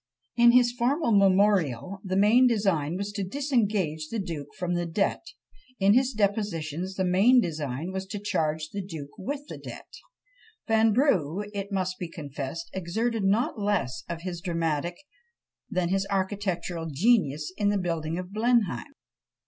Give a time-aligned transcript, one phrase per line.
[0.35, 5.21] In his former memorial, the main design was to disengage the duke from the debt;
[5.77, 9.93] in his depositions, the main design was to charge the duke with the debt.
[10.67, 14.95] Vanbrugh, it must be confessed, exerted not less of his dramatic
[15.69, 18.93] than his architectural genius in the building of Blenheim!